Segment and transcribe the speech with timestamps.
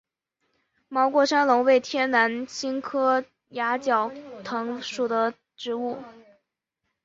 [0.89, 4.11] 毛过山龙为天南星科崖角
[4.43, 5.99] 藤属的植物。